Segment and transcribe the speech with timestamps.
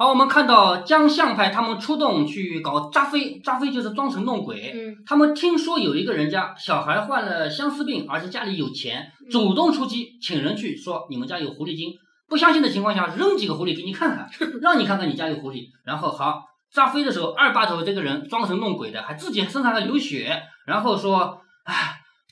[0.00, 4.70] 好，我们看到江相派他们出动去搞扎飞，扎飞就是装神弄鬼。
[4.72, 11.94] 嗯他们听说有一个人家小孩患了相思病，而且家里有钱，嗯主动出击，请人去说你们家有狐狸精。
[12.28, 14.30] 不相信的情况下，扔几个狐狸给你看看，
[14.62, 15.64] 让你看看你家有狐狸。
[15.84, 21.74] 然后好扎飞的时候，二把头这个人装神弄鬼的，还自己身上还流血，然后说：“哎，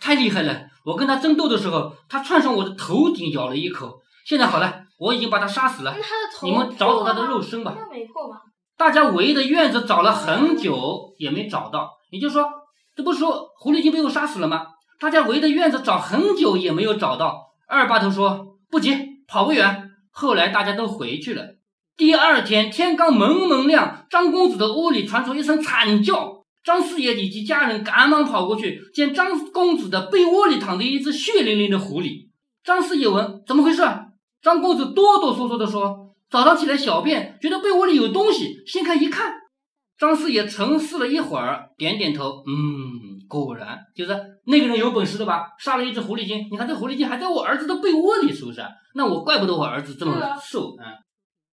[0.01, 0.67] 太厉害了！
[0.85, 3.99] 我跟他争斗的时候，他窜上我的头顶咬了一口。
[4.25, 5.95] 现在好了，我已经把他杀死了。
[6.43, 7.77] 你们找找他的肉身吧。”
[8.77, 11.91] 大家围着院子找了很久，也没找到。
[12.11, 12.47] 也就是说，
[12.95, 14.67] 这不是说狐狸精被我杀死了吗？
[15.01, 17.47] 大家围着院子找很久也没有找到。
[17.67, 21.57] 二把头说：“不急，跑不远。”后来大家都回去了。
[21.97, 26.45] 第二天天刚蒙蒙亮，张公子的屋里传出一声惨叫。
[26.63, 32.29] 张四爷以及家人赶忙跑过去，见张公子的被窝里躺着一只血淋淋的狐狸。
[32.65, 33.83] 张四爷问：“怎么回事？”
[34.47, 39.35] 张公子哆哆嗦嗦地说：“早上起来小便，觉得被窝里有东西，掀开一看。”
[39.99, 44.17] 张四爷沉思了一会儿，点点头，嗯，果然就是
[44.47, 45.49] 那个人有本事的吧？
[45.59, 48.61] 杀了一只狐狸精，你看这狐狸精还在我儿子的被窝里，是不是？
[48.95, 50.95] 那我怪不得我儿子这么瘦，嗯，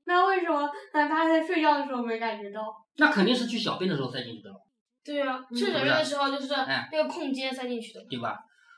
[0.06, 0.62] 那为什么
[0.94, 2.62] 呃他在睡觉的时候没感觉到？
[2.96, 4.56] 那肯定是去小便的时候塞进去的了。
[5.04, 8.00] 对啊，嗯趁小便的时候就是哎那个空间塞进去的。
[8.10, 8.38] 对吧？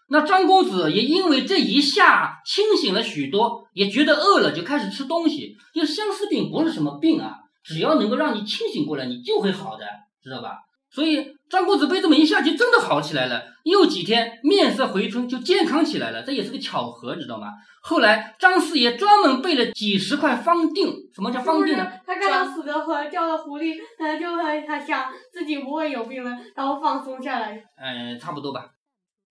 [0.10, 5.56] 那张公子也因为这一下清醒了许多，也觉得饿了，就开始吃东西。
[5.74, 9.86] 就相思病不是什么病啊，只要能够让你清醒过来，你就会好的，
[10.24, 10.58] 知道吧？
[10.92, 17.50] 所以张公子被这么一下就真的好起来了，又几天面色回春，就健康起来了，这也是个巧合，知道吗？
[17.84, 21.88] 后来张四爷专门备了几十块方锭，什么叫方锭呢？
[22.04, 27.64] 他看到死的和掉的狐狸，他就会他想自己不会有病了，然后放松下来。
[27.78, 28.66] 呃，差不多吧。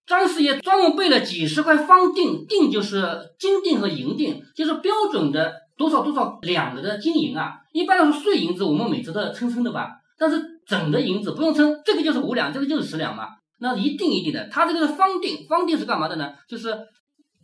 [0.08, 7.58] 张四爷专门备了几十块方锭，锭就是金锭和银锭，就是标准的多少多少两的金银啊。
[7.72, 13.28] 一般来说，碎银子我们每次都要称称的吧，但是整的银子不用称，这个就是五两，这个就是十两嘛，
[13.60, 14.48] 那一锭一锭的。
[14.50, 16.32] 它这个是方锭，方锭是干嘛的呢？
[16.48, 16.74] 就是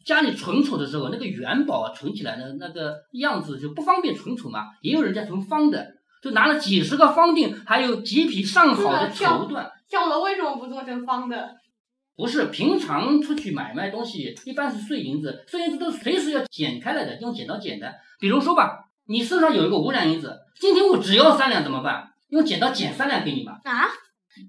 [0.07, 5.87] 家里存储的时候，那个元宝啊存起来的那个样子就不方便存储嘛，也有人家存方的，
[6.23, 9.71] 就拿了几十个方锭，还有几匹上好的绸缎。
[9.87, 11.51] 小楼为什么不做成方的？
[12.17, 17.95] 不是平常出去买卖东西，一般是碎银子，碎银子都是随时要剪开来的，用剪刀剪的。
[18.21, 22.11] 比如说吧，你身上有一个五两银子，今天我只要三两怎么办？
[22.29, 23.61] 用剪刀剪三两给你吧。
[23.65, 23.87] 啊？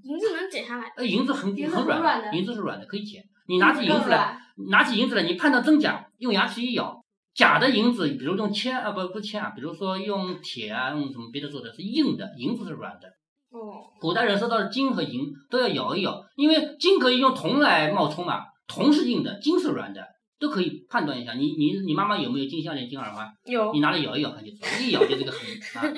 [0.03, 0.91] 银子能剪下来？
[0.97, 3.23] 呃，银子很很软软的银子是软的，可以剪。
[3.47, 4.39] 你拿起银子来，
[4.71, 7.03] 拿起银子来，你判断真假，用牙齿一咬，
[7.35, 13.07] 假的银子，比如用铅啊，不不铅啊，比如说用铁啊，用什么别的做的，是硬的，银子是软的。
[13.55, 20.01] 哦，古代人说到金和银都要摇一摇，因为金可以用铜来冒充嘛，铜是硬的，金是软的，
[20.37, 21.33] 都可以判断一下。
[21.35, 23.25] 你你你妈妈有没有金项链、金耳环？
[23.45, 25.39] 有你拿来摇一摇看就知道，一摇就这个痕
[25.75, 25.93] 啊。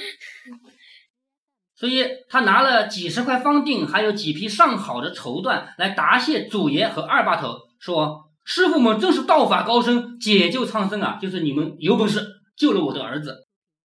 [1.75, 11.17] 所以他拿了几十块方锭，还有几匹上好的绸缎来答谢祖爷和二把头，说：“师傅们真是道法高深，解救苍生啊！
[11.19, 12.23] 就是你们有本事
[12.55, 13.35] 救了我的儿子。”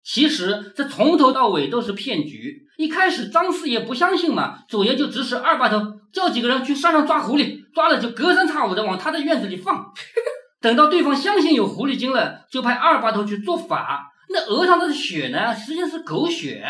[0.03, 2.67] 其实这从头到尾都是骗局。
[2.77, 5.79] 一开始张四爷不相信嘛，祖爷就指使二把头
[6.11, 9.93] 叫几个人去山上抓狐狸，抓了就隔三差五的往他的院子里放。
[10.61, 14.11] 等到对方相信有狐狸精了，就派二把头去做法。
[14.29, 16.65] 那额上的血呢，实际上是狗血。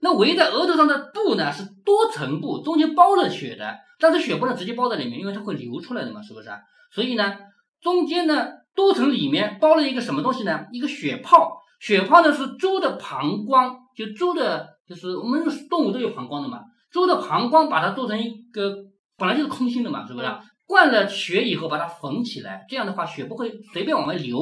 [0.00, 3.76] 那围在额头上的布呢，是多层布，中间包了血的。
[3.98, 6.58] 但是血不能直接包在里面，因为它会流出来的嘛，是不是啊？
[6.94, 7.34] 所以呢，
[7.80, 8.46] 中间呢
[8.76, 10.66] 多层里面包了一个什么东西呢？
[10.70, 11.58] 一个血泡。
[11.78, 16.60] 血泡呢是猪的膀胱，就猪的，就是我们动物都有膀胱的嘛。
[16.90, 18.74] 猪的膀胱把它做成一个，
[19.16, 20.26] 本来就是空心的嘛，是不是？
[20.26, 24.38] 嗯灌了血以后把它缝起来，这样的话血不会随便往外流。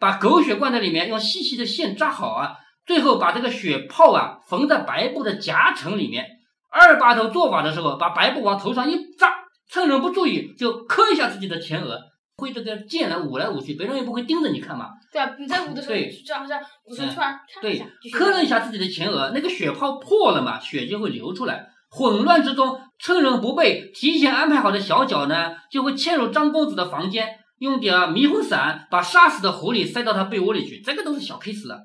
[0.00, 2.56] 把狗血灌在里面，用细细的线扎好啊，
[2.86, 6.24] 最后把这个血泡啊缝在白布的夹层里面。
[6.72, 9.30] 二把头做法的时候，把白布往头上一扎，
[9.68, 12.00] 趁人不注意就磕一下自己的前额，
[12.38, 14.90] 挥这个剑来舞来舞去，别人也不会盯着你看嘛。
[15.12, 21.68] 对啊，你在舞的时候，对就这样这样，舞出突然看一对磕了一下自己的前额，那个血泡破了嘛，血就会流出来。
[21.90, 27.26] 混乱之中，趁人不备，提前安排好的小脚呢，就会嵌入张公子的房间，
[27.58, 30.80] 用点迷魂散把杀死的狐狸塞到他被窝里去。
[30.80, 31.80] 这个都是小 case 了。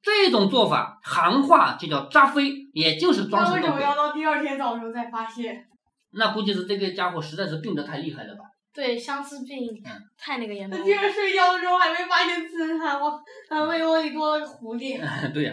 [0.00, 3.80] 这种做法，行话就叫扎飞，也就是装那神弄鬼。
[3.80, 5.66] 为什么要到第二天早上才发现？
[6.12, 8.44] 那估计是这个家伙实在是病得太厉害了吧？
[8.78, 10.84] 对相思病嗯太那个严重了。
[10.84, 14.96] 他居然睡觉的时候还没发现自他我他被窝里多了个狐狸。
[15.34, 15.52] 对呀、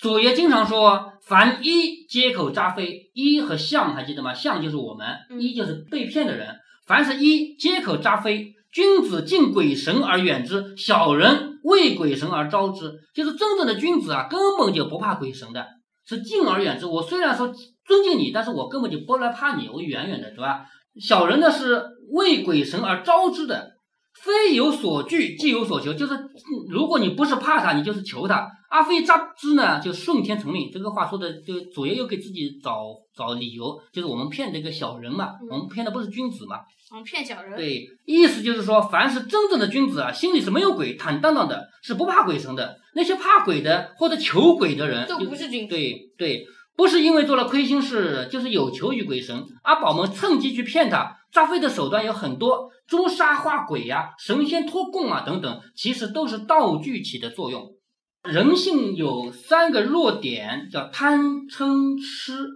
[0.00, 4.34] 祖爷经常说，凡一接口扎飞，一和相还记得吗？
[4.34, 6.48] 相就是我们，嗯一就是被骗的人。
[6.88, 15.64] 凡是一接口扎飞，君子敬鬼神而远之，小人畏鬼神而招之，就是真正的君子啊，根本就不怕鬼神的，
[16.04, 16.86] 是敬而远之。
[16.86, 17.46] 我虽然说
[17.86, 20.66] 尊敬你，但是我根本就不来怕你，我远远的，对吧？
[21.00, 23.72] 小人呢是畏鬼神而招之的，
[24.22, 26.14] 非有所惧，即有所求，就是
[26.68, 28.48] 如果你不是怕他，你就是求他。
[28.70, 30.68] 阿飞扎之呢，就顺天成命。
[30.72, 32.86] 这个话说的，就左爷又给自己找
[33.16, 36.56] 找理由，就是我们骗这个小人嘛，我们骗的不是君子嘛。
[36.90, 37.56] 我们骗小人。
[37.56, 42.76] 对，意思就是说，凡是真正的君子啊，心里是没有鬼，坦荡荡的，是不怕鬼神的。
[42.96, 45.68] 那些怕鬼的或者求鬼的人，都不是君子。
[45.68, 46.44] 对对，
[46.76, 49.40] 不是因为做了亏心事，就是有求于鬼神。
[49.62, 57.72] 阿宝们趁机去骗他，诈费的手段有很多，诛杀化鬼呀，神仙托供啊等等，其实都是道具起的作用。
[58.22, 62.46] 人性有三个弱点，叫贪嗔痴。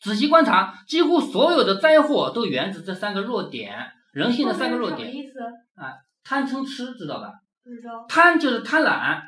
[0.00, 3.76] 仔细观察，几乎所有的灾祸都源自这三个弱点。
[4.12, 5.14] 人性的三个弱点。
[5.14, 5.38] 意思？
[5.74, 5.92] 啊，
[6.24, 7.28] 贪嗔痴，知道吧？
[7.62, 8.06] 不知道。
[8.08, 9.20] 贪就是贪婪，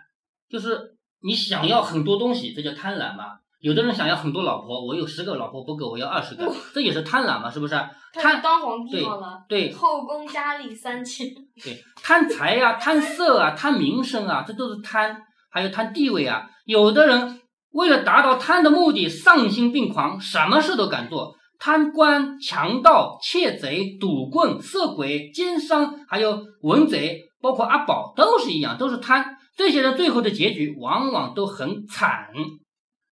[0.49, 3.39] 就是你想要很多东西，这叫贪婪嘛。
[3.65, 7.75] 有的人想要很多老婆，我有十个老婆不够，我要二十个，这也是贪婪嘛，是不是？
[8.13, 9.43] 贪当皇帝了。
[9.49, 9.73] 对。
[9.73, 11.27] 后宫佳丽三千。
[11.63, 15.17] 对，贪财呀，贪色啊，贪名声啊，这都是贪。
[15.51, 16.47] 还有贪地位啊！
[16.67, 17.41] 有的人
[17.71, 21.35] 为了达到贪的目的，丧心病狂，什么事都敢做。
[21.59, 29.39] 贪官、强盗、窃贼、赌棍、色鬼、奸商，还有文贼，包括阿宝，都是一样，都是贪。
[29.57, 32.29] 这些人最后的结局往往都很惨。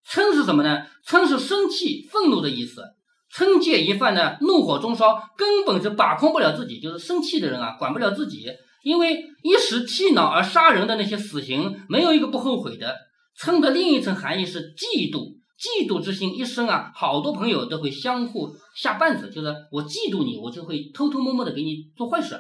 [0.09, 0.87] 嗔是什么呢？
[1.07, 2.83] 嗔是生气、愤怒的意思。
[3.35, 8.47] 嗔戒一犯呢，怒火中烧，根本是把控不了自己，就是生气的人啊，管不了自己。
[8.83, 12.97] 因为一时气恼而杀人的那些死刑，没有一个不后悔的。
[13.41, 22.37] 嗔的另一层含义是嫉妒，嫉妒之心一生啊，好多朋友都会相互下绊子，就是我嫉妒你，我就会偷偷摸摸的给你做坏事。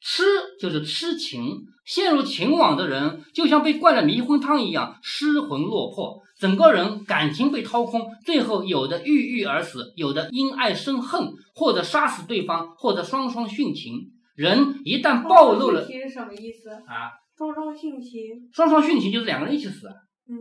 [0.00, 0.22] 痴
[0.60, 14.12] 就是痴情，陷入情网的人，就像被灌了迷魂汤一样，失魂落魄，整个人感情被掏空，最后有的郁郁而死，有的因爱生恨，或者杀死对方，或者双双殉情。
[14.36, 17.08] 人一旦暴露了，是什么意思啊？
[17.38, 18.48] 双双殉情。
[18.52, 19.88] 双双殉情就是两个人一起死。
[20.28, 20.36] 嗯，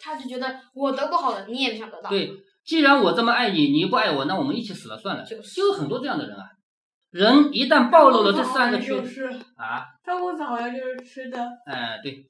[0.00, 2.08] 他就觉得我得不好的，你也不想得到。
[2.08, 2.30] 对，
[2.64, 5.24] 既然我这么爱你，你又不爱我，那我们一起死了算了。
[5.24, 6.44] 就有很多这样的人啊。
[7.12, 11.46] 人一旦暴露了这三个缺点啊，他屋子好像就是吃的。
[11.66, 12.24] 哎，对，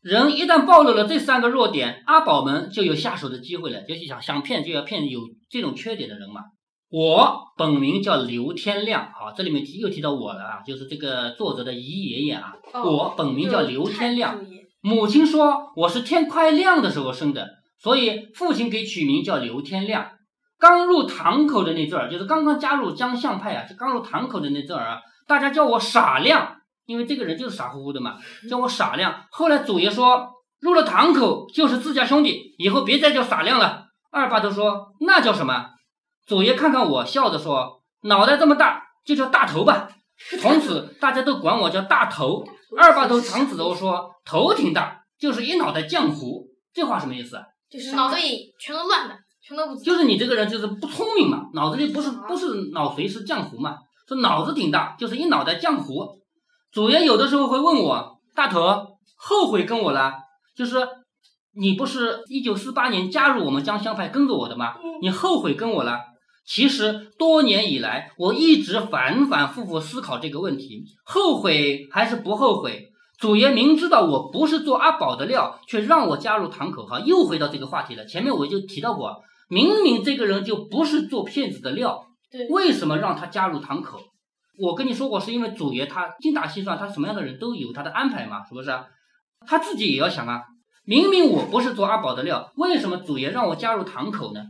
[0.00, 3.82] 人一旦暴露了这三个弱点，阿宝们就有下手的机会了。
[3.82, 6.42] 就是想想骗，就要骗有这种缺点的人嘛。
[6.88, 12.54] 我本名叫刘天亮，好，这里面提又提到我了啊，就是这个作者的姨爷爷啊。
[12.72, 14.40] 我本名叫刘天亮，
[14.80, 17.48] 母亲说我是天快亮的时候生的，
[17.80, 20.12] 所以父亲给取名叫刘天亮。
[20.58, 26.56] 刚入堂口的那阵儿，就是刚刚加入江相派啊，就刚入堂口的那阵儿啊，大家叫我傻亮，
[26.86, 28.16] 因为这个人就是傻乎乎的嘛，
[28.50, 29.24] 叫我傻亮。
[29.30, 30.28] 后来祖爷说，
[30.60, 33.84] 入了堂口就是自家兄弟，以后别再叫傻亮了。
[34.10, 35.70] 二爸都说那叫什么？
[36.26, 39.88] 祖爷看看我，笑着说：“脑袋这么大，就叫大头吧。”
[40.40, 42.44] 从此大家都管我叫大头。
[42.76, 47.40] 二把头长子都说：“头挺大，就是一脑袋浆糊。”这话什么意思？
[47.70, 49.14] 就是脑子里全都乱的，
[49.48, 49.74] 全都不。
[49.76, 53.78] 就是你这个人就是不聪明嘛，脑子里不是不是脑髓是浆糊嘛？
[54.06, 56.06] 说脑子挺大，就是一脑袋浆糊。
[56.70, 58.60] 祖爷有的时候会问我：“大头，
[59.16, 60.12] 后悔跟我了？
[60.54, 60.76] 就是
[61.54, 64.74] 你不是一九四八年加入我们江乡派跟着我的吗？
[65.00, 65.98] 你后悔跟我了？”
[66.46, 72.88] 其实多年以来，我一直反反复复思考这个问题：后悔还是不后悔？
[73.18, 78.06] 祖爷明知道我不是做阿宝的料，却让我加入堂口，哈，又回到这个话题了。
[78.06, 83.98] 前面我就提到过，明明这个人就不是做骗子的料，对，为什么让他加入堂口？
[84.60, 88.70] 我跟你说过，是因为祖爷他精打细算，他什么样的人都有他的安排嘛，是不是？
[89.46, 90.42] 他自己也要想啊，
[90.84, 94.40] 明明我不是做阿宝的料，为什么祖爷让我加入堂口呢？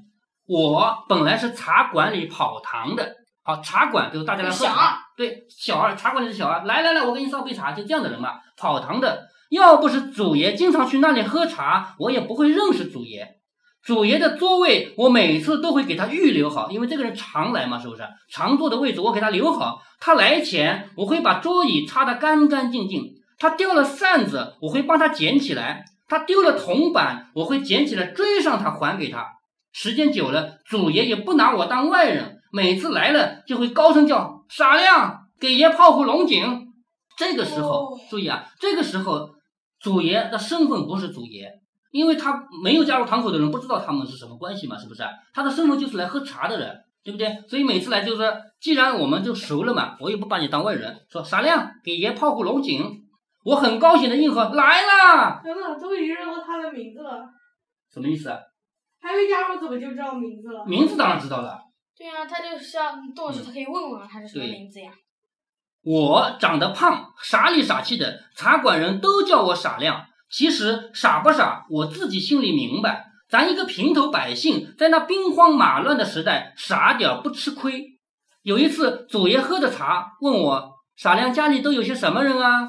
[0.47, 3.15] 我本来是茶馆里跑堂的，
[3.45, 9.29] 好茶馆就是大家来喝茶，对，小二茶馆里的小二，来来来，我给你上杯茶，就这样的人嘛，跑堂的。
[9.51, 13.27] 要不是祖爷经常去那里喝茶，我也不会认识祖爷。
[13.85, 18.03] 祖爷的座位，我每次都会给他预留好，因为这个人常来嘛，是不是？
[18.31, 23.15] 常坐的位置我给他留好，他来前我会把桌椅擦得干干净净。
[23.39, 29.27] 他掉了扇子，我会帮他捡起来；他丢了铜板，我会捡起来追上他还给他。
[29.73, 36.67] 时间久了，祖爷也不拿我当外人，每次来了就会高声叫“傻亮，给爷泡壶龙井”。
[37.17, 39.31] 这个时候，注意啊，这个时候
[39.81, 41.49] 祖爷的身份不是祖爷，
[41.91, 45.03] 因为他没有加入堂口的人不知道他们是什么关系嘛，是不是？
[45.33, 47.43] 他的身份就是来喝茶的人，对不对？
[47.49, 48.23] 所以每次来就是，
[48.61, 53.05] 既然我们就熟了嘛，我也不把你当外人，说傻亮，给爷泡壶龙井。
[53.45, 55.41] 我很高兴的应和来啦。
[55.43, 57.25] 等等，都已经认到他的名字了，
[57.91, 58.39] 什么意思啊？
[59.01, 60.67] 还没加入怎么就知道名字了？
[60.67, 61.59] 名字当然知道了。
[61.97, 64.91] 对啊、他就是要动的时候，他可以问问他是什么名字呀。
[65.83, 70.05] 我长得胖，傻里傻气的，茶馆人都叫我傻亮。
[70.31, 73.07] 其实傻不傻，我自己心里明白。
[73.29, 77.99] 咱一个平头百姓，在那兵荒马乱的时代，傻点儿不吃亏。
[78.43, 82.67] 有一次，祖爷喝着茶，问我傻亮家里都有些什么人啊？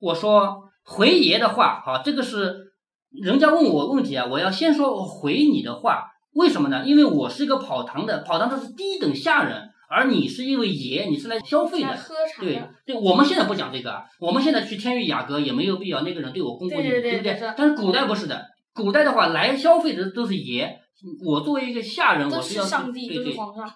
[0.00, 2.72] 我说回爷的话，好，这个是
[3.10, 6.06] 人家问我问题啊，我要先说回你的话。
[6.32, 6.84] 为什么呢？
[6.84, 11.88] 因为我是一个跑堂的，跑堂的是低等下人，而你是因为爷，你是来消费的。
[11.88, 12.70] 喝茶对的。
[12.86, 17.54] 对，我们现在不讲这个啊，我们现在去天域雅阁也没有必要那个人对我恭恭敬敬，对不对？
[17.56, 20.78] 但是古代不是的，古代的话来消费的都是爷，
[21.26, 23.34] 我作为一个下人，都我要是上帝，对对。
[23.34, 23.68] 皇上。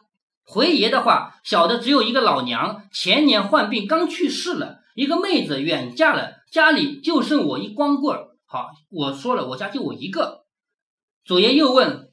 [0.46, 8.28] 回爷的话，小的只有一个老娘，前年患病刚去世了，一个妹子远嫁了，家里就剩我一光棍儿。
[8.46, 10.44] 好，我说了，我家就我一个。
[11.24, 12.08] 祖爷又问，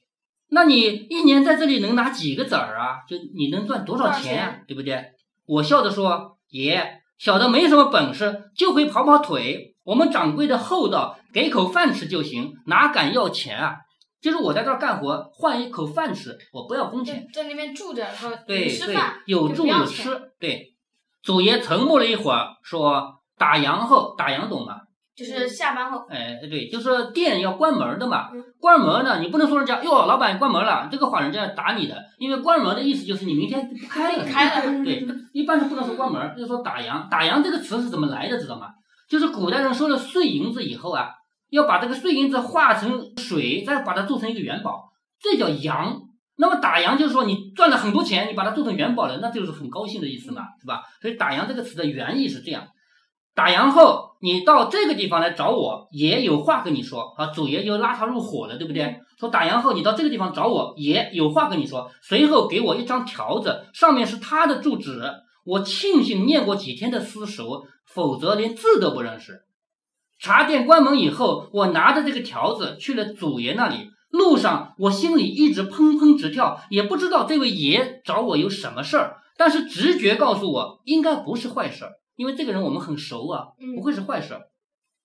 [0.53, 2.99] 那你一年在这里能拿几个子儿啊？
[3.07, 4.59] 就你能赚多少钱啊？
[4.67, 5.01] 对不对？
[5.45, 9.75] 我笑着说，爷，小的没什么本事，就会跑跑腿。
[9.83, 13.77] 我们掌柜的厚道，给口饭吃就行，哪敢要钱啊？
[14.21, 17.27] 就是我在这儿干活，换一口饭吃，我不要工钱。
[17.33, 20.33] 在在那边住着，然后对对吃饭，，有住有吃。
[20.37, 20.75] 对，
[21.23, 24.80] 祖爷沉默了一会儿，说：“打烊后，打烊懂吗？
[25.15, 28.41] 就是下班后，哎，对，就是店要关门的嘛嗯。
[28.59, 34.23] 关门呢，你不能说人家哟，老板关门了，这个话人家要打你的，因为关门的意思就是你明天不开了。
[34.23, 34.83] 开了。
[34.83, 37.09] 对，一般是不能说关门，就是说打烊。
[37.09, 38.67] 打烊这个词是怎么来的，知道吗？
[39.09, 41.09] 就是古代人收了碎银子以后啊，
[41.49, 44.89] 要把这个碎银子化成水，再把它做成一个元宝，
[45.19, 45.99] 这叫阳。
[46.37, 50.81] 那么打烊就是说你赚了很多钱，你把它做成元宝了，那就是很高兴的意思嘛，是吧？
[51.01, 52.65] 所以打烊这个词的原意是这样。
[53.33, 57.13] 打烊后，你到这个地方来找我，爷有话跟你说。
[57.17, 58.99] 啊，祖爷就拉他入伙了，对不对？
[59.19, 61.89] 说打烊后你到这个地方找我，爷有话跟你说。
[62.01, 65.01] 随后给我一张条子，上面是他的住址。
[65.45, 69.41] 我庆幸念过几天的私塾，否则连字都不认识。
[70.19, 73.89] 茶店关门以后，我拿着这个条子去了祖爷那里。
[74.11, 84.41] 路上我心里一直砰砰直跳，也不知道这位爷找我有什么事儿，但是直觉告诉我应该不是坏事儿，因为这个人我们很熟啊，嗯不会是坏事儿。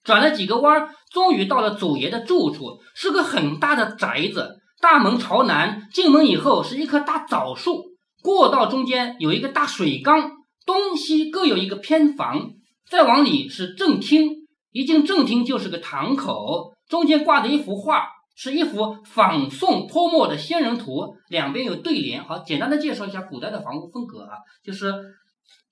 [0.04, 7.84] 转了几个弯儿，终于到了祖爷的住处，是个很大的宅子，大门朝南，进门以后是一棵大枣树，
[8.22, 10.30] 过道中间有一个大水缸，
[10.66, 12.50] 东西各有一个偏房，
[12.90, 22.22] 再往里是正厅，一进正厅就是个堂口，中间挂着一幅画，是一幅仿宋泼墨的仙人图，两边有对联。
[22.22, 24.92] 好，简单的介绍一下古代的房屋风格啊，就是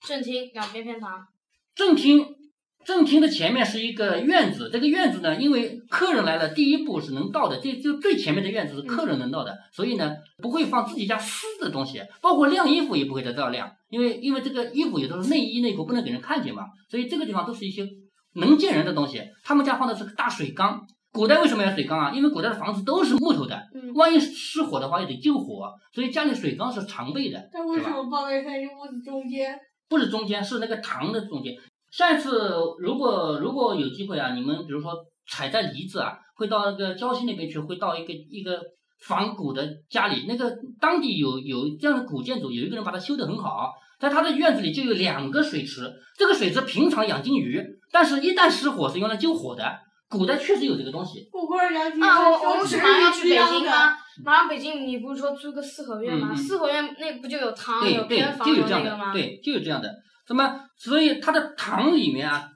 [0.06, 1.26] 正厅两边偏堂，
[1.74, 2.26] 正厅，
[2.84, 17.88] 正厅的前面是一个院子，这个院子呢，因为客人来了，第一步是能到的，这就最前面的院子是客人能到的，所以呢，不会放自己家私的东西，包括晾衣服也不会在这儿晾，因为因为这个衣服有的是内衣内裤不能给人看见嘛，所以这个地方都是一些
[18.34, 19.22] 能见人的东西。
[19.42, 22.12] 他们家放的是个大水缸，古代为什么要水缸啊？
[22.12, 27.40] 因为古代的房子都是木头的，嗯，万一失火的话也得救火，所以家里水缸是常备的。
[27.52, 29.56] 但为什么放在他屋子中间？
[29.88, 31.54] 不是中间，是那个堂的中间。
[31.92, 34.90] 下一次如果如果有机会啊，你们比如说
[35.30, 38.60] 采摘梨子啊，会到那个郊区那边去，会到一个一个
[39.06, 49.64] 仿古的家里，那个当地有有这样的古建筑，有一个人把它修得很好，在他的院子里就有两个水池，这个水池平常养金鱼，但是一旦失火是用来救火的。
[50.16, 53.96] 古代确实有这个东西，我忽然想起啊，我我们不是马上要去北京吗？
[54.24, 56.34] 马上北京，你不是说租个四合院吗？
[56.34, 59.12] 四合院那不就有堂、对对有偏，房、就有这样的，那个吗？
[59.12, 59.92] 对，就有这样的。
[60.28, 62.48] 那么，所以它的堂里面啊，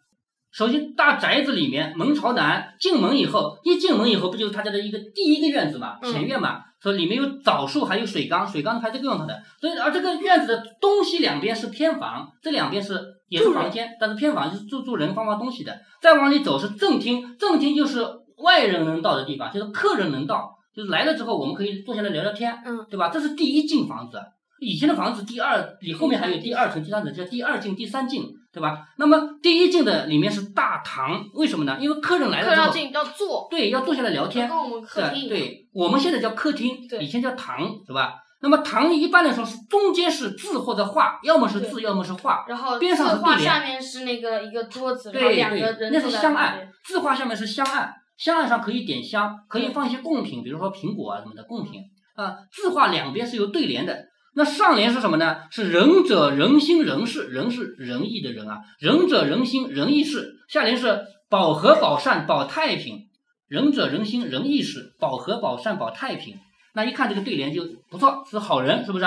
[0.53, 9.37] 首先大宅子里面门朝南，进门以后，一进门以后不就是他家的一个第一个院子嘛，嗯前院嘛，所以里面有枣树，还有水缸，水缸还这个用它的。
[9.61, 15.77] 所以而这个院子的东西两边是偏房，这两边是也是房间，但是偏房就是住住人放放东西的。
[16.01, 18.05] 再往里走是正厅，正厅就是
[18.39, 23.09] 外人能到的地方，就是客人能到，就是来了之后我们可以坐下来聊聊天，嗯，对吧？
[23.09, 24.19] 这是第一进房子。
[24.61, 28.81] 以前的房子第二，你后面还有第二层、第三层，叫第二进、第三进，对吧？
[28.99, 31.79] 那么第一进的里面是大堂，为什么呢？
[31.81, 34.59] 因为客人来了之后，客人要坐，对，要坐下来聊天跟。
[34.59, 35.29] 我们客厅。
[35.29, 38.15] 对，我们现在叫客厅，对以前叫堂，是吧？
[38.41, 42.45] 那么堂一般来说是中间是字或者画，要么是字，要么是画。
[42.47, 51.83] 然后边上是字画下面是那个一个桌子，对对两个，人那是香案。，字画下面是香案，香案上可以点香，可以放一些贡品，比如说苹果啊什么的贡品
[52.15, 52.37] 啊。
[52.53, 55.39] 字画两边是有对联的，那上联是什么呢？
[55.51, 60.37] 是仁者仁心仁事，仁是仁义的仁啊，仁者仁心仁义事。
[60.49, 63.09] 下联是保和保善保太平，
[63.49, 66.37] 仁者仁心仁义事，保和保善保太平。
[66.79, 69.05] 那一看这个对联就不错，是好人，是不是？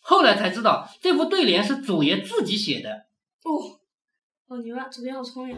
[0.00, 2.90] 后来才知道这副对联是祖爷自己写的。
[3.44, 3.78] 哦，
[4.48, 4.88] 好牛啊！
[4.88, 5.56] 祖爷好聪明。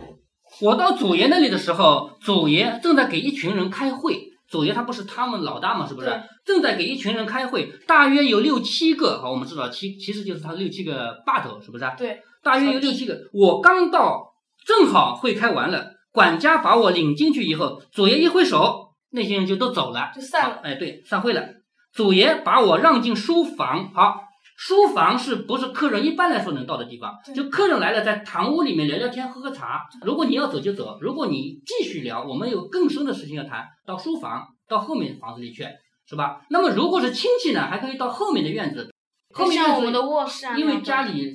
[0.60, 4.28] 我到祖爷那里的时候，祖爷正在给一群人开会。
[4.46, 6.22] 祖爷他不是他们老大嘛，是不是？
[6.44, 9.18] 正在给一群人开会，大约有六七个。
[9.22, 11.90] 好，我们知道七其实就是他六七个霸头，是不是？
[11.96, 13.18] 对，大约有六七个。
[13.32, 14.34] 我刚到，
[14.66, 18.83] 正好会开完了，管家把我领进去以后，祖爷一挥手，
[19.14, 20.60] 那些人就都走了，就散了。
[20.62, 21.48] 哎，对，散会了。
[21.94, 24.20] 祖爷把我让进书房，好。
[24.56, 27.12] 书房是不是客人一般来说能到的地方？
[27.34, 29.82] 就客人来了，在堂屋里面聊聊天、喝喝茶。
[30.02, 35.66] 如果你要走就走，如果你继续聊，我们有更深的事情要谈，到书房，到后面房子里去，
[36.08, 36.42] 是吧？
[36.50, 38.88] 那么如果是亲戚呢，还可以到后面的院子。
[39.34, 41.32] 后面像我们的卧室啊，因为家里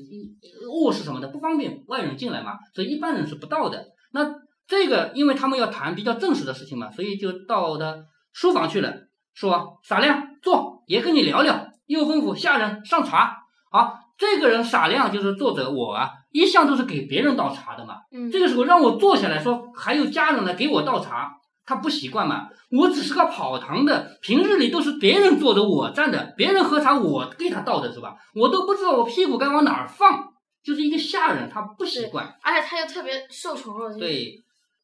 [0.72, 3.86] 卧室什么的不方便外人进来嘛，所以一般人是不到的。
[4.14, 4.24] 那
[4.70, 8.94] 这个，因为他们要谈比较正式的事情嘛，所以就到的书房去了，
[9.34, 11.68] 说傻亮坐，爷跟你聊聊。
[11.88, 13.36] 又吩咐下人上茶。
[13.72, 17.96] 啊，这个人傻亮，就是作者我啊，一向都是给别人倒茶的嘛。
[18.12, 21.32] 嗯，这个时候让我坐下来说，还有家人来给我倒茶，
[21.66, 22.48] 他不习惯嘛。
[22.72, 28.16] 我只是个跑堂的，平日里都是别人坐着我站的，别人喝茶我给他倒的是吧？
[28.36, 30.28] 我都不知道我屁股该往哪儿放，
[30.64, 32.36] 就是一个下人，他不习惯。
[32.44, 34.00] 而且他又特别受宠若惊。
[34.00, 34.36] 对，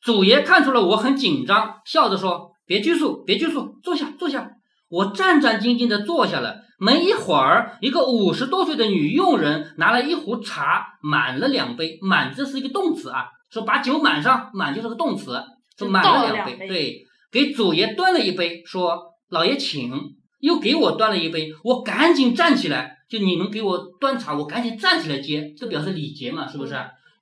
[0.05, 4.51] 祖爷看出了我很紧张，笑着说：“别拘束，别拘束，坐下，坐下。”
[4.87, 6.61] 我战战兢兢地坐下了。
[6.77, 11.97] 没一会儿，一个五十多岁的女佣人拿了一壶茶，满了两杯。
[12.03, 15.41] 满这是一个动词啊，说把酒满上，满就是个动词，
[15.75, 16.67] 说满了两杯。
[16.67, 19.91] 对，给祖爷端了一杯，说老爷请。
[20.41, 26.75] 又给我端了一杯，我赶紧站起来，就你们给我端茶，我赶紧站起来接，这表示礼节嘛，是不是？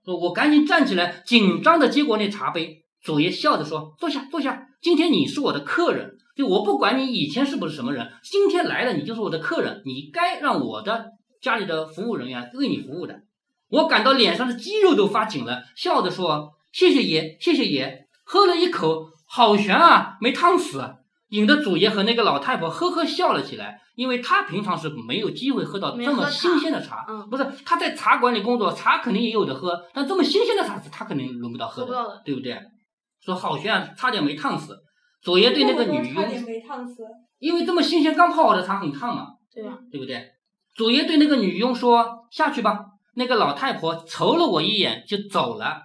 [0.06, 2.84] 说我赶紧站起来，紧张的接过那茶杯。
[3.02, 11.12] 祖爷笑着说：“坐下，坐下，今天你是我的客人。”就我不管你以前是不是什么人，今天来了你就是我的客人，你该让我的
[11.42, 13.22] 家里的服务人员为你服务的。
[13.70, 20.96] 我感到脸上的肌肉都发紧了，笑着说：“谢谢爷，谢谢爷。”喝了一口，好悬啊，没烫死，
[21.34, 23.80] 引得祖爷和那个老太婆呵呵笑了起来。
[23.96, 32.60] 因为他平常是没有机会喝到这么新鲜的茶，嗯，不是他在茶馆里工作，茶肯定也有的喝，但这么新鲜的茶是他肯定轮不到喝的，对不对？
[33.24, 34.76] 说好悬啊，差点没烫死。
[35.22, 36.26] 祖爷对那个女佣，
[37.38, 39.78] 因为这么新鲜刚泡好的茶很烫嘛，对吧？
[39.92, 40.28] 对不对？
[40.76, 42.80] 祖爷对那个女佣说：“下去吧。”
[43.16, 45.84] 那个老太婆瞅了我一眼就走了。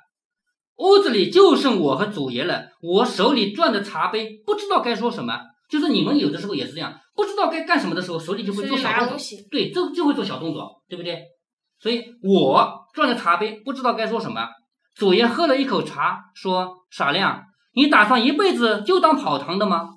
[0.78, 2.68] 屋子里就剩我和祖爷了。
[2.80, 5.40] 我手里攥着茶杯，不知道该说什么。
[5.68, 9.18] 就是你们有的时候也是这样，不知道该干什么的时候，手里就会做小动作。
[9.50, 11.22] 对，就就会做小动作，对不对？
[11.80, 14.48] 所以我攥着茶杯，不知道该说什么。
[14.96, 19.90] 祖爷喝了一口茶，说：“傻亮。”你打算一辈子就当跑堂的吗？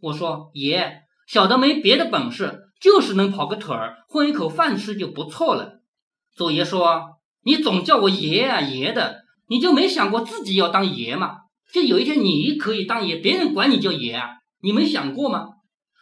[0.00, 5.80] 我说爷，小的没别的本事，就是能跑个腿儿，混一口饭吃就不错了。
[6.34, 11.36] 祖爷说：“你总叫我爷啊爷的，你就没想过自己要当爷吗？
[11.72, 14.30] 就有一天你可以当爷，别人管你叫爷啊，
[14.62, 15.48] 你没想过吗？”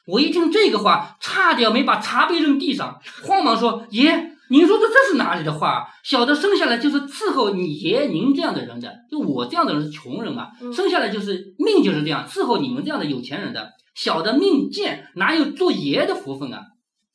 [0.06, 5.88] 我一听这个话，差点没把茶杯扔地上，慌忙说：“爷。”您说的这是哪里的话？
[6.04, 13.72] 小的生下来就是伺候你爷您这样的人的，就我这样的人是穷人啊，生下来就是命就是这样伺候你们这样的有钱人的。
[13.94, 16.60] 小的命贱，哪有做爷的福分啊？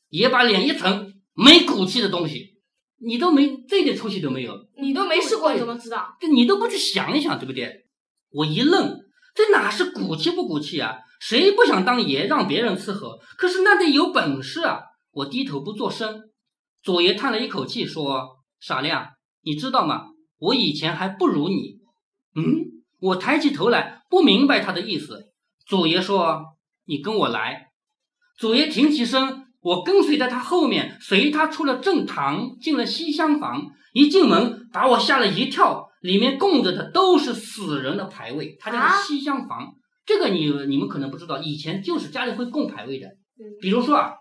[0.09, 2.48] 爷把脸一沉，没骨气的东西，
[3.01, 6.15] 你都没这点出息都没有，你都没试过，你怎么知道？
[6.19, 7.85] 这你都不去想一想，对不对？
[8.31, 8.99] 我一愣，
[9.33, 10.97] 这哪是骨气不骨气啊？
[11.19, 13.19] 谁不想当爷，让别人伺候？
[13.37, 14.81] 可是那得有本事啊！
[15.11, 16.29] 我低头不作声。
[16.81, 19.09] 左爷叹了一口气，说：“傻亮，
[19.41, 20.07] 你知道吗？
[20.37, 21.79] 我以前还不如你。”
[22.35, 25.33] 嗯，我抬起头来，不明白他的意思。
[25.65, 26.41] 左爷说
[26.85, 27.71] ：“你跟我来。”
[28.39, 33.61] 左爷挺起身，我跟随在他后面，随他出了正堂，进了西厢房。
[33.93, 38.55] 一进门，把我吓了一跳，里面供着的都是死人的牌位。
[38.59, 39.67] 他家是西厢房，
[40.05, 43.07] 这个你你们可能不知道，以前就是家里会供牌位的。
[43.61, 44.13] 比如说啊。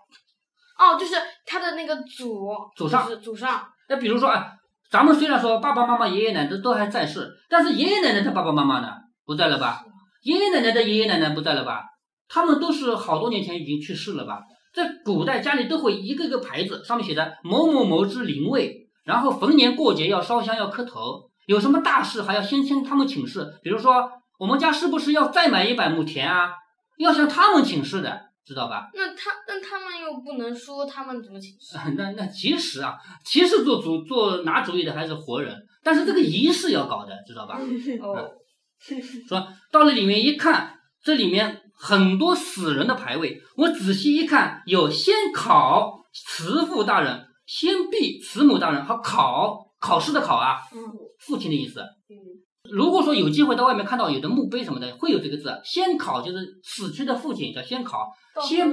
[0.79, 3.61] 哦，就是他的那个祖祖上，祖上。
[3.89, 4.47] 那比如说啊，
[4.89, 8.87] 咱们虽然说爸爸妈妈、爷爷奶奶都还在世，但是爷爷奶奶的爸爸妈妈呢，
[9.25, 9.83] 不在了吧？
[10.23, 11.83] 爷爷奶奶的爷爷奶奶不在了吧？
[12.27, 14.39] 他们都是好多年前已经去世了吧？
[14.73, 23.45] 在古代家里都会一个个牌子，上面写着某某某之灵位，然后逢年过节要烧香要磕头，有什么大事还要先向他们请示。
[23.61, 26.51] 比如说我们家是不是要再买一百亩田啊？
[26.97, 28.29] 要向他们请示的。
[28.45, 28.89] 知道吧？
[28.95, 31.77] 那他那他们又不能说他们怎么请示。
[31.95, 37.59] 那那其实啊，其实做主做拿主意的还是活人，但是这个仪式要搞的，知道吧？
[38.01, 38.27] 哦，
[39.27, 50.81] 说到了里面一看，这里面很多死人的牌位，我仔细一看，有先考慈父大人、先避慈母大人和考考试的考啊，嗯。
[51.19, 51.79] 父亲的意思。
[51.79, 52.15] 嗯。
[52.69, 55.59] 如果说有机会到外面看到有的墓碑什么的，会有这个字。
[55.63, 58.09] 先考就是死去的父亲叫先考，
[58.45, 58.69] 先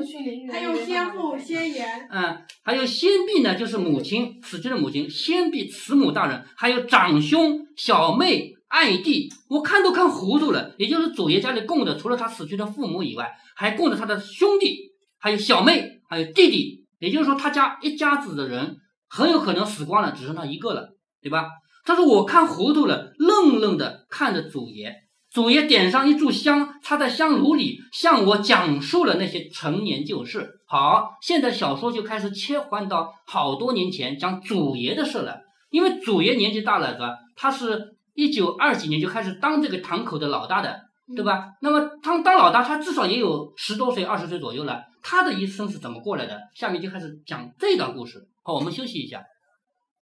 [0.50, 10.74] 还有先父、先言，嗯，还有先避呢，就是母亲死去的母亲，先避慈母大人，还有长兄、小妹、爱弟，我看都看糊涂了。
[10.78, 16.86] 也就是祖爷家里供的，除了他死去的父母以外，还供着他的兄弟，还有小妹，还有弟弟。
[16.98, 18.76] 也就是说，他家一家子的人
[19.08, 20.90] 很有可能死光了，只剩他一个了，
[21.22, 21.48] 对吧？
[21.84, 24.94] 他说我看糊涂了，愣愣的看着祖爷。
[25.30, 30.48] 祖爷点上一炷香，插在香炉里，向我讲述了那些陈年旧事。
[30.66, 35.40] 好，现在小说就开始切换到好多年前讲祖爷的事了。
[35.70, 37.10] 因为祖爷年纪大了，是吧？
[37.36, 40.80] 他是一九二几年就开始当这个堂口的老大的，
[41.14, 41.52] 对吧？
[41.60, 44.82] 那么他当老大，他至少也有十多岁、二十岁左右了。
[45.02, 46.40] 他的一生是怎么过来的？
[46.54, 48.26] 下面就开始讲这段故事。
[48.42, 49.22] 好，我们休息一下。